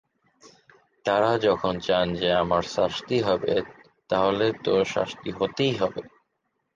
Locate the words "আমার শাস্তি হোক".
2.33-3.41